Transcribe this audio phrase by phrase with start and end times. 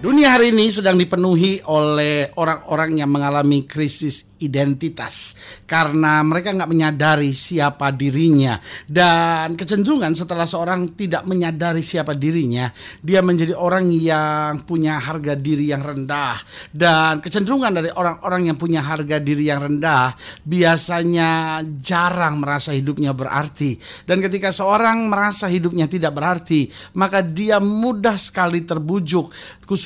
[0.00, 5.36] Dunia hari ini sedang dipenuhi oleh orang-orang yang mengalami krisis identitas
[5.68, 8.56] karena mereka nggak menyadari siapa dirinya.
[8.88, 12.72] Dan kecenderungan setelah seorang tidak menyadari siapa dirinya
[13.04, 16.40] dia menjadi orang yang punya harga diri yang rendah.
[16.72, 23.76] Dan kecenderungan dari orang-orang yang punya harga diri yang rendah biasanya jarang merasa hidupnya berarti.
[24.08, 29.28] Dan ketika seorang merasa hidupnya tidak berarti maka dia mudah sekali terbujuk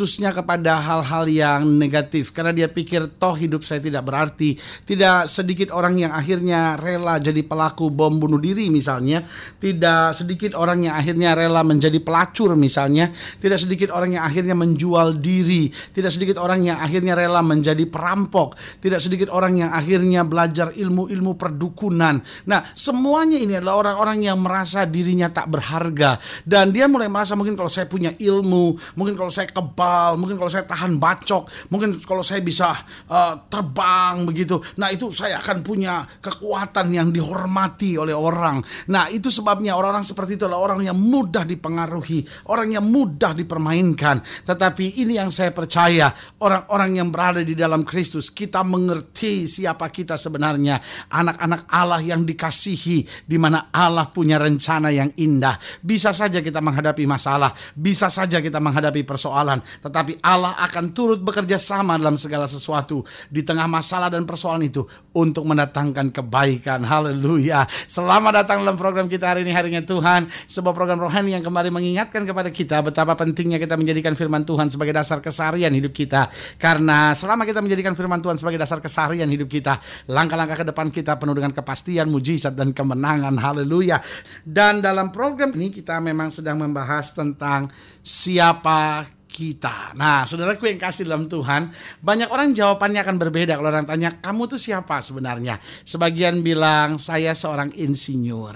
[0.05, 5.72] khususnya kepada hal-hal yang negatif karena dia pikir toh hidup saya tidak berarti tidak sedikit
[5.72, 9.24] orang yang akhirnya rela jadi pelaku bom bunuh diri misalnya.
[9.56, 13.08] Tidak sedikit orang yang akhirnya rela menjadi pelacur misalnya.
[13.41, 15.72] Tidak sedikit orang yang akhirnya menjual diri.
[15.72, 18.61] Tidak sedikit orang yang akhirnya rela menjadi perampok.
[18.84, 22.20] Tidak sedikit orang yang akhirnya belajar ilmu-ilmu perdukunan.
[22.44, 27.56] Nah, semuanya ini adalah orang-orang yang merasa dirinya tak berharga dan dia mulai merasa mungkin
[27.56, 32.20] kalau saya punya ilmu, mungkin kalau saya kebal, mungkin kalau saya tahan bacok, mungkin kalau
[32.20, 32.74] saya bisa
[33.08, 34.60] uh, terbang begitu.
[34.80, 38.60] Nah, itu saya akan punya kekuatan yang dihormati oleh orang.
[38.90, 44.20] Nah, itu sebabnya orang-orang seperti itu adalah orang yang mudah dipengaruhi, orang yang mudah dipermainkan.
[44.44, 46.12] Tetapi ini yang saya percaya,
[46.42, 53.27] orang-orang yang berada di dalam Kristus, kita mengerti siapa kita sebenarnya, anak-anak Allah yang dikasihi
[53.27, 55.56] di mana Allah punya rencana yang indah.
[55.80, 61.61] Bisa saja kita menghadapi masalah, bisa saja kita menghadapi persoalan, tetapi Allah akan turut bekerja
[61.61, 66.80] sama dalam segala sesuatu di tengah masalah dan persoalan itu untuk mendatangkan kebaikan.
[66.89, 67.68] Haleluya.
[67.84, 72.24] Selamat datang dalam program kita hari ini harinya Tuhan, sebuah program rohani yang kembali mengingatkan
[72.24, 76.33] kepada kita betapa pentingnya kita menjadikan firman Tuhan sebagai dasar keseharian hidup kita.
[76.56, 81.20] Karena selama kita menjadikan firman Tuhan sebagai dasar keseharian hidup kita, langkah-langkah ke depan kita
[81.20, 83.36] penuh dengan kepastian, mujizat dan kemenangan.
[83.36, 84.01] Haleluya.
[84.40, 87.68] Dan dalam program ini kita memang sedang membahas tentang
[88.01, 89.90] siapa kita.
[89.98, 94.46] Nah, saudaraku yang kasih dalam Tuhan, banyak orang jawabannya akan berbeda kalau orang tanya, kamu
[94.46, 95.58] tuh siapa sebenarnya?
[95.83, 98.55] Sebagian bilang, saya seorang insinyur.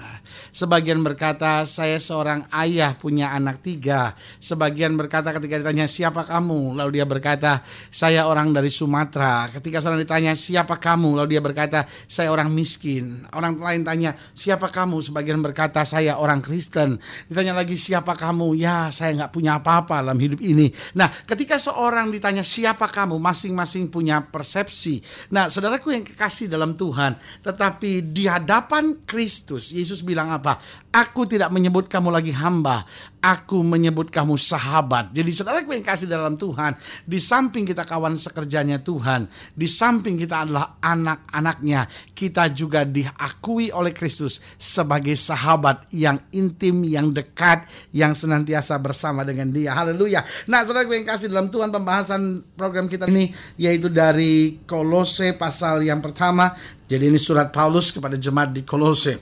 [0.55, 4.15] Sebagian berkata, saya seorang ayah punya anak tiga.
[4.39, 6.79] Sebagian berkata ketika ditanya, siapa kamu?
[6.79, 9.51] Lalu dia berkata, saya orang dari Sumatera.
[9.51, 11.19] Ketika seorang ditanya, siapa kamu?
[11.19, 13.27] Lalu dia berkata, saya orang miskin.
[13.35, 15.03] Orang lain tanya, siapa kamu?
[15.03, 17.03] Sebagian berkata, saya orang Kristen.
[17.27, 18.55] Ditanya lagi, siapa kamu?
[18.55, 20.68] Ya, saya nggak punya apa-apa dalam hidup ini.
[20.97, 25.01] Nah, ketika seorang ditanya siapa kamu, masing-masing punya persepsi.
[25.35, 30.61] Nah, saudaraku yang kekasih dalam Tuhan, tetapi di hadapan Kristus, Yesus bilang apa?
[30.89, 32.89] Aku tidak menyebut kamu lagi hamba,
[33.21, 35.13] aku menyebut kamu sahabat.
[35.13, 36.75] Jadi saudaraku yang kasih dalam Tuhan,
[37.05, 41.87] di samping kita kawan sekerjanya Tuhan, di samping kita adalah anak-anaknya,
[42.17, 49.51] kita juga diakui oleh Kristus sebagai sahabat yang intim, yang dekat, yang senantiasa bersama dengan
[49.53, 49.75] dia.
[49.75, 50.25] Haleluya.
[50.49, 53.31] Nah, saudaraku yang kasih dalam Tuhan, pembahasan program kita ini
[53.61, 56.57] yaitu dari Kolose pasal yang pertama.
[56.89, 59.21] Jadi ini surat Paulus kepada jemaat di Kolose.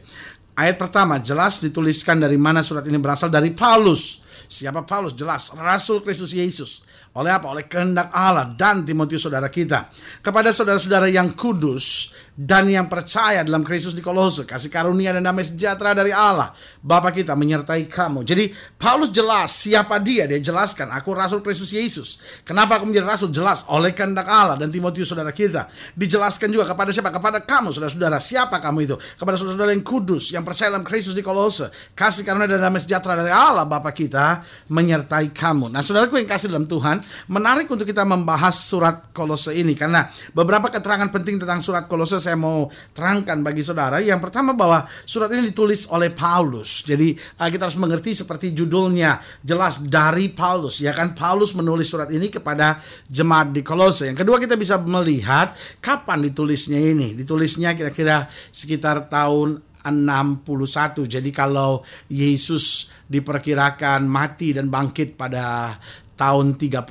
[0.56, 4.24] Ayat pertama jelas dituliskan dari mana surat ini berasal dari Paulus.
[4.46, 5.12] Siapa Paulus?
[5.12, 6.85] Jelas Rasul Kristus Yesus.
[7.16, 7.48] Oleh apa?
[7.48, 9.88] Oleh kehendak Allah dan Timotius saudara kita.
[10.20, 15.48] Kepada saudara-saudara yang kudus dan yang percaya dalam Kristus di Kolose, kasih karunia dan damai
[15.48, 16.52] sejahtera dari Allah,
[16.84, 18.28] Bapa kita menyertai kamu.
[18.28, 22.20] Jadi Paulus jelas siapa dia, dia jelaskan, aku Rasul Kristus Yesus.
[22.44, 23.32] Kenapa aku menjadi Rasul?
[23.32, 25.72] Jelas oleh kehendak Allah dan Timotius saudara kita.
[25.96, 27.08] Dijelaskan juga kepada siapa?
[27.08, 28.20] Kepada kamu saudara-saudara.
[28.20, 28.96] Siapa kamu itu?
[29.16, 33.16] Kepada saudara-saudara yang kudus, yang percaya dalam Kristus di Kolose, kasih karunia dan damai sejahtera
[33.16, 35.72] dari Allah Bapa kita menyertai kamu.
[35.72, 40.68] Nah saudaraku yang kasih dalam Tuhan, menarik untuk kita membahas surat Kolose ini karena beberapa
[40.68, 43.98] keterangan penting tentang surat Kolose saya mau terangkan bagi saudara.
[44.02, 46.84] Yang pertama bahwa surat ini ditulis oleh Paulus.
[46.86, 52.10] Jadi uh, kita harus mengerti seperti judulnya jelas dari Paulus ya kan Paulus menulis surat
[52.12, 54.08] ini kepada jemaat di Kolose.
[54.08, 57.16] Yang kedua kita bisa melihat kapan ditulisnya ini.
[57.16, 61.06] Ditulisnya kira-kira sekitar tahun 61.
[61.06, 65.78] Jadi kalau Yesus diperkirakan mati dan bangkit pada
[66.16, 66.82] tahun 30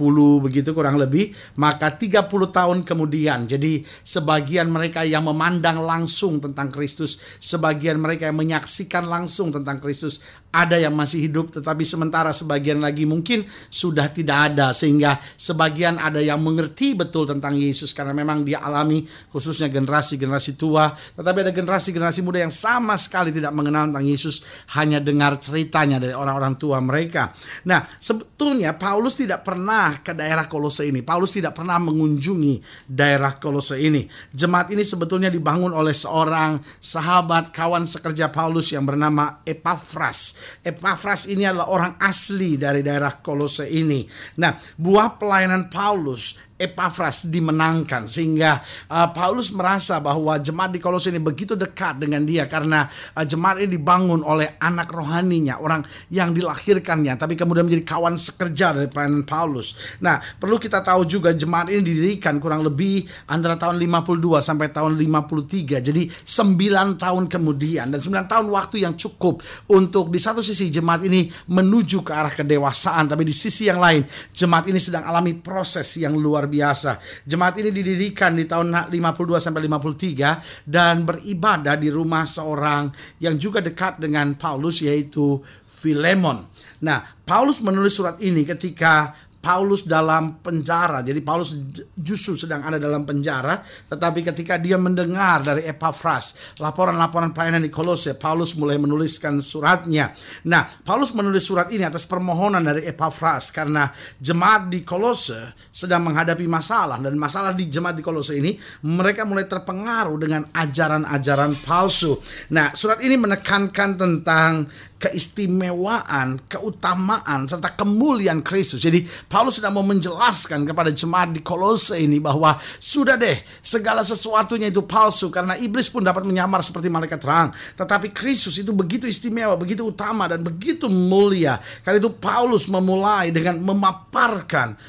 [0.45, 3.49] begitu kurang lebih maka 30 tahun kemudian.
[3.49, 10.21] Jadi sebagian mereka yang memandang langsung tentang Kristus sebagian mereka yang menyaksikan langsung tentang Kristus
[10.55, 14.71] ada yang masih hidup tetapi sementara sebagian lagi mungkin sudah tidak ada.
[14.71, 20.95] Sehingga sebagian ada yang mengerti betul tentang Yesus karena memang dia alami khususnya generasi-generasi tua.
[20.95, 24.47] Tetapi ada generasi-generasi muda yang sama sekali tidak mengenal tentang Yesus
[24.79, 27.35] hanya dengar ceritanya dari orang-orang tua mereka.
[27.67, 31.01] Nah, sebetulnya Paulus tidak pernah ke daerah Kolose ini.
[31.01, 34.05] Paulus tidak pernah mengunjungi daerah Kolose ini.
[34.31, 40.35] Jemaat ini sebetulnya dibangun oleh seorang sahabat kawan sekerja Paulus yang bernama Epaphras.
[40.61, 44.05] Epaphras ini adalah orang asli dari daerah Kolose ini.
[44.39, 51.19] Nah, buah pelayanan Paulus Epaphras dimenangkan sehingga uh, Paulus merasa bahwa jemaat di Kolose ini
[51.19, 57.19] begitu dekat dengan dia karena uh, jemaat ini dibangun oleh anak rohaninya orang yang dilahirkannya
[57.19, 59.75] tapi kemudian menjadi kawan sekerja dari pelayanan Paulus.
[59.99, 64.95] Nah perlu kita tahu juga jemaat ini didirikan kurang lebih antara tahun 52 sampai tahun
[64.95, 70.71] 53 jadi 9 tahun kemudian dan 9 tahun waktu yang cukup untuk di satu sisi
[70.71, 75.35] jemaat ini menuju ke arah kedewasaan tapi di sisi yang lain jemaat ini sedang alami
[75.35, 77.01] proses yang luar luar biasa.
[77.25, 83.65] Jemaat ini didirikan di tahun 52 sampai 53 dan beribadah di rumah seorang yang juga
[83.65, 86.45] dekat dengan Paulus yaitu Filemon.
[86.85, 91.05] Nah, Paulus menulis surat ini ketika Paulus dalam penjara.
[91.05, 91.53] Jadi Paulus
[91.93, 98.17] justru sedang ada dalam penjara, tetapi ketika dia mendengar dari Epaphras laporan-laporan pelayanan di Kolose,
[98.17, 100.17] Paulus mulai menuliskan suratnya.
[100.49, 103.85] Nah, Paulus menulis surat ini atas permohonan dari Epaphras karena
[104.17, 109.45] jemaat di Kolose sedang menghadapi masalah dan masalah di jemaat di Kolose ini mereka mulai
[109.45, 112.17] terpengaruh dengan ajaran-ajaran palsu.
[112.49, 114.65] Nah, surat ini menekankan tentang
[114.95, 118.79] keistimewaan, keutamaan serta kemuliaan Kristus.
[118.79, 124.71] Jadi Paulus sedang mau menjelaskan kepada jemaat di Kolose ini bahwa sudah deh segala sesuatunya
[124.71, 127.51] itu palsu karena iblis pun dapat menyamar seperti malaikat terang.
[127.75, 131.59] Tetapi Kristus itu begitu istimewa, begitu utama dan begitu mulia.
[131.83, 134.79] Karena itu Paulus memulai dengan memaparkan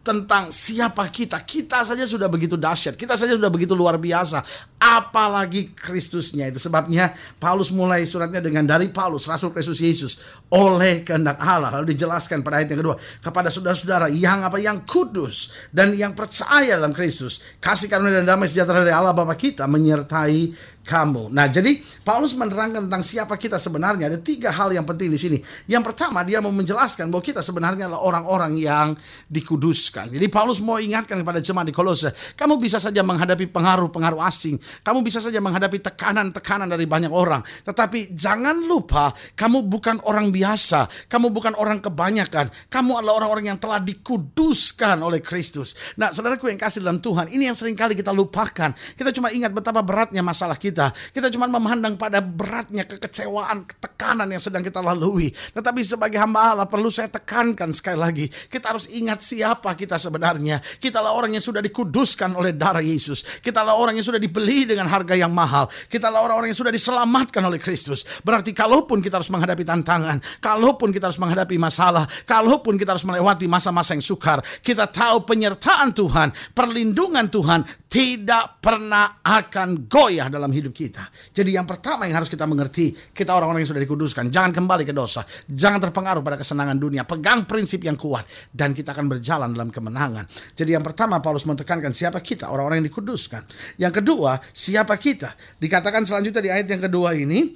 [0.00, 1.42] tentang siapa kita.
[1.44, 4.42] Kita saja sudah begitu dahsyat, kita saja sudah begitu luar biasa.
[4.80, 10.16] Apalagi Kristusnya itu sebabnya Paulus mulai suratnya dengan dari Paulus Rasul Kristus Yesus
[10.48, 15.52] oleh kehendak Allah lalu dijelaskan pada ayat yang kedua kepada saudara-saudara yang apa yang kudus
[15.68, 20.56] dan yang percaya dalam Kristus kasih karunia dan damai sejahtera dari Allah Bapa kita menyertai
[20.80, 21.28] kamu.
[21.28, 24.08] Nah, jadi Paulus menerangkan tentang siapa kita sebenarnya.
[24.08, 25.38] Ada tiga hal yang penting di sini.
[25.68, 28.96] Yang pertama, dia mau menjelaskan bahwa kita sebenarnya adalah orang-orang yang
[29.28, 30.10] dikuduskan.
[30.10, 34.56] Jadi Paulus mau ingatkan kepada jemaat di Kolose, kamu bisa saja menghadapi pengaruh-pengaruh asing.
[34.82, 37.46] Kamu bisa saja menghadapi tekanan-tekanan dari banyak orang.
[37.62, 40.90] Tetapi jangan lupa, kamu bukan orang biasa.
[41.06, 42.50] Kamu bukan orang kebanyakan.
[42.72, 45.78] Kamu adalah orang-orang yang telah dikuduskan oleh Kristus.
[45.94, 48.74] Nah, saudaraku yang kasih dalam Tuhan, ini yang sering kali kita lupakan.
[48.74, 50.90] Kita cuma ingat betapa beratnya masalah kita
[51.20, 51.28] kita.
[51.34, 55.30] Cuma memandang pada beratnya kekecewaan, tekanan yang sedang kita lalui.
[55.30, 58.26] Tetapi sebagai hamba Allah perlu saya tekankan sekali lagi.
[58.30, 60.62] Kita harus ingat siapa kita sebenarnya.
[60.62, 63.42] Kita lah orang yang sudah dikuduskan oleh darah Yesus.
[63.42, 65.68] Kita lah orang yang sudah dibeli dengan harga yang mahal.
[65.88, 68.02] Kita orang-orang yang sudah diselamatkan oleh Kristus.
[68.20, 73.46] Berarti kalaupun kita harus menghadapi tantangan, kalaupun kita harus menghadapi masalah, kalaupun kita harus melewati
[73.46, 80.70] masa-masa yang sukar, kita tahu penyertaan Tuhan, perlindungan Tuhan tidak pernah akan goyah dalam hidup
[80.70, 81.10] kita.
[81.34, 84.94] Jadi yang pertama yang harus kita mengerti, kita orang-orang yang sudah dikuduskan, jangan kembali ke
[84.94, 89.74] dosa, jangan terpengaruh pada kesenangan dunia, pegang prinsip yang kuat dan kita akan berjalan dalam
[89.74, 90.30] kemenangan.
[90.54, 93.42] Jadi yang pertama Paulus menekankan siapa kita, orang-orang yang dikuduskan.
[93.76, 95.34] Yang kedua, siapa kita?
[95.58, 97.54] Dikatakan selanjutnya di ayat yang kedua ini,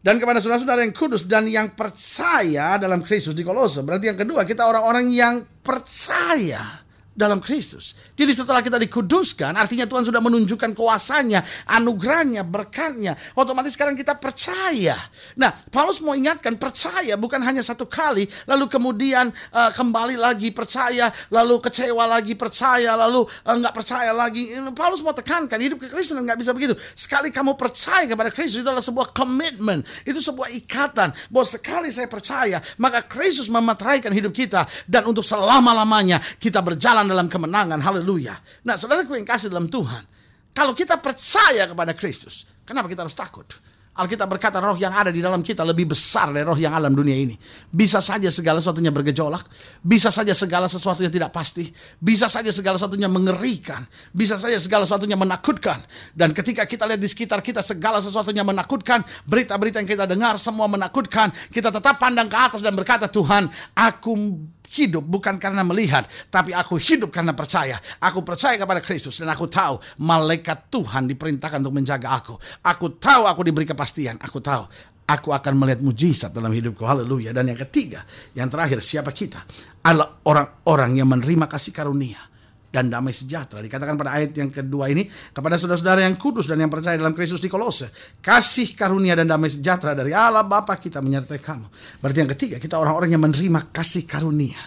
[0.00, 3.84] dan kepada saudara-saudara yang kudus dan yang percaya dalam Kristus di Kolose.
[3.84, 6.80] Berarti yang kedua kita orang-orang yang percaya
[7.20, 7.92] dalam Kristus.
[8.16, 13.20] Jadi setelah kita dikuduskan, artinya Tuhan sudah menunjukkan kuasanya, anugerahnya, berkatnya.
[13.36, 14.96] Otomatis sekarang kita percaya.
[15.36, 21.12] Nah, Paulus mau ingatkan percaya bukan hanya satu kali, lalu kemudian uh, kembali lagi percaya,
[21.28, 24.56] lalu kecewa lagi percaya, lalu uh, percaya lagi.
[24.72, 26.72] Paulus mau tekankan hidup kekristenan nggak bisa begitu.
[26.96, 31.12] Sekali kamu percaya kepada Kristus itu adalah sebuah komitmen, itu sebuah ikatan.
[31.28, 37.26] Bahwa sekali saya percaya, maka Kristus memeteraikan hidup kita dan untuk selama-lamanya kita berjalan dalam
[37.26, 37.82] kemenangan.
[37.82, 38.38] Haleluya.
[38.62, 40.06] Nah, saudaraku yang kasih dalam Tuhan,
[40.54, 43.50] kalau kita percaya kepada Kristus, kenapa kita harus takut?
[43.90, 47.12] Alkitab berkata roh yang ada di dalam kita lebih besar dari roh yang alam dunia
[47.12, 47.34] ini.
[47.68, 49.44] Bisa saja segala sesuatunya bergejolak,
[49.82, 53.82] bisa saja segala sesuatunya tidak pasti, bisa saja segala sesuatunya mengerikan,
[54.14, 55.82] bisa saja segala sesuatunya menakutkan.
[56.14, 60.70] Dan ketika kita lihat di sekitar kita segala sesuatunya menakutkan, berita-berita yang kita dengar semua
[60.70, 64.38] menakutkan, kita tetap pandang ke atas dan berkata, Tuhan, aku
[64.70, 67.82] hidup bukan karena melihat, tapi aku hidup karena percaya.
[67.98, 72.38] Aku percaya kepada Kristus dan aku tahu malaikat Tuhan diperintahkan untuk menjaga aku.
[72.62, 74.16] Aku tahu aku diberi kepastian.
[74.22, 74.64] Aku tahu
[75.10, 76.86] aku akan melihat mujizat dalam hidupku.
[76.86, 77.34] Haleluya.
[77.34, 78.06] Dan yang ketiga,
[78.38, 79.42] yang terakhir, siapa kita?
[79.82, 82.29] Adalah orang-orang yang menerima kasih karunia
[82.70, 83.58] dan damai sejahtera.
[83.60, 87.42] Dikatakan pada ayat yang kedua ini kepada saudara-saudara yang kudus dan yang percaya dalam Kristus
[87.42, 87.90] di Kolose.
[88.22, 91.66] Kasih karunia dan damai sejahtera dari Allah Bapa kita menyertai kamu.
[91.98, 94.58] Berarti yang ketiga kita orang-orang yang menerima kasih karunia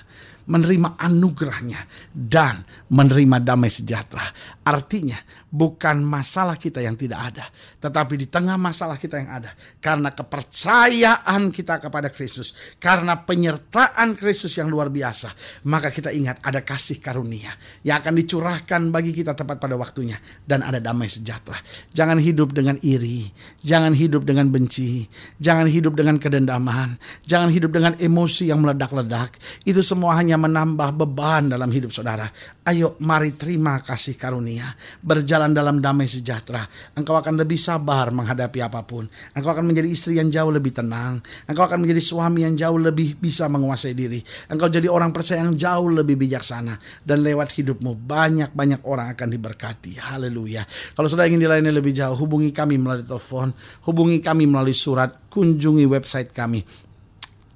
[0.43, 4.27] menerima anugerahnya dan menerima damai sejahtera.
[4.67, 5.15] Artinya
[5.53, 7.45] bukan masalah kita yang tidak ada,
[7.77, 14.57] tetapi di tengah masalah kita yang ada karena kepercayaan kita kepada Kristus, karena penyertaan Kristus
[14.57, 15.29] yang luar biasa,
[15.69, 17.53] maka kita ingat ada kasih karunia
[17.85, 21.61] yang akan dicurahkan bagi kita tepat pada waktunya dan ada damai sejahtera.
[21.93, 23.29] Jangan hidup dengan iri,
[23.61, 25.05] jangan hidup dengan benci,
[25.37, 26.97] jangan hidup dengan kedendaman,
[27.29, 29.37] jangan hidup dengan emosi yang meledak-ledak.
[29.61, 32.25] Itu semua hanya menambah beban dalam hidup saudara.
[32.65, 34.71] Ayo mari terima kasih karunia,
[35.03, 36.63] berjalan dalam damai sejahtera.
[36.95, 39.03] Engkau akan lebih sabar menghadapi apa pun.
[39.35, 41.19] Engkau akan menjadi istri yang jauh lebih tenang.
[41.43, 44.23] Engkau akan menjadi suami yang jauh lebih bisa menguasai diri.
[44.47, 46.79] Engkau jadi orang percaya yang jauh lebih bijaksana.
[47.03, 49.99] Dan lewat hidupmu banyak-banyak orang akan diberkati.
[49.99, 50.63] Haleluya.
[50.95, 53.51] Kalau sudah ingin dilayani lebih jauh, hubungi kami melalui telepon,
[53.83, 56.63] hubungi kami melalui surat, kunjungi website kami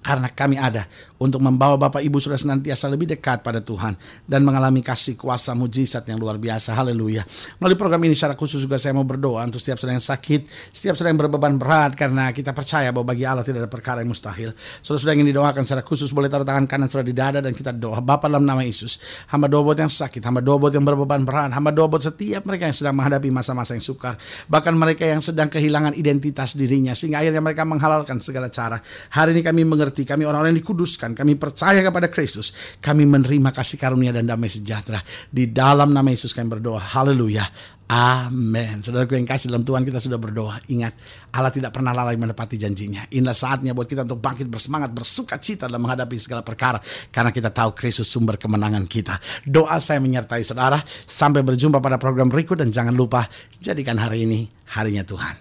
[0.02, 0.88] karena kami ada
[1.18, 3.98] untuk membawa Bapak Ibu sudah senantiasa lebih dekat pada Tuhan
[4.30, 6.78] dan mengalami kasih kuasa mujizat yang luar biasa.
[6.78, 7.26] Haleluya.
[7.58, 10.94] Melalui program ini secara khusus juga saya mau berdoa untuk setiap saudara yang sakit, setiap
[10.94, 14.54] saudara yang berbeban berat karena kita percaya bahwa bagi Allah tidak ada perkara yang mustahil.
[14.86, 17.98] Saudara-saudara yang didoakan secara khusus boleh taruh tangan kanan saudara di dada dan kita doa.
[17.98, 19.02] Bapak dalam nama Yesus,
[19.34, 22.46] hamba doa buat yang sakit, hamba doa buat yang berbeban berat, hamba doa buat setiap
[22.46, 27.26] mereka yang sedang menghadapi masa-masa yang sukar, bahkan mereka yang sedang kehilangan identitas dirinya sehingga
[27.26, 28.78] akhirnya mereka menghalalkan segala cara.
[29.12, 32.52] Hari ini kami mengerti, kami orang-orang yang dikuduskan, kami percaya kepada Kristus,
[32.84, 35.00] kami menerima kasih karunia dan damai sejahtera.
[35.32, 36.84] Di dalam nama Yesus kami berdoa.
[36.84, 37.48] Haleluya.
[37.88, 38.84] Amin.
[38.84, 40.60] Saudaraku yang kasih dalam Tuhan kita sudah berdoa.
[40.68, 41.00] Ingat,
[41.32, 43.08] Allah tidak pernah lalai menepati janjinya.
[43.16, 46.84] Inilah saatnya buat kita untuk bangkit bersemangat, bersuka cita dalam menghadapi segala perkara.
[47.08, 49.24] Karena kita tahu Kristus sumber kemenangan kita.
[49.48, 50.84] Doa saya menyertai saudara.
[51.08, 53.24] Sampai berjumpa pada program berikut dan jangan lupa
[53.64, 55.36] jadikan hari ini harinya Tuhan.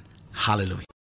[0.47, 0.87] Haleluya.